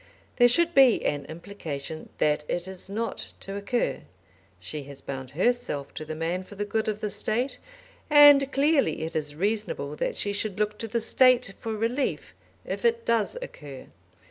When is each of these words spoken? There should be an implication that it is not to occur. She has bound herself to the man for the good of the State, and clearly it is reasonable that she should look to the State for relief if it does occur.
There 0.37 0.47
should 0.47 0.73
be 0.73 1.05
an 1.05 1.25
implication 1.25 2.09
that 2.17 2.43
it 2.47 2.67
is 2.67 2.89
not 2.89 3.27
to 3.41 3.55
occur. 3.55 4.01
She 4.59 4.81
has 4.85 4.99
bound 4.99 5.29
herself 5.29 5.93
to 5.93 6.03
the 6.03 6.15
man 6.15 6.41
for 6.41 6.55
the 6.55 6.65
good 6.65 6.87
of 6.87 7.01
the 7.01 7.11
State, 7.11 7.59
and 8.09 8.51
clearly 8.51 9.03
it 9.03 9.15
is 9.15 9.35
reasonable 9.35 9.95
that 9.97 10.15
she 10.15 10.33
should 10.33 10.57
look 10.57 10.79
to 10.79 10.87
the 10.87 10.99
State 11.01 11.53
for 11.59 11.73
relief 11.77 12.33
if 12.65 12.83
it 12.83 13.05
does 13.05 13.37
occur. 13.43 13.85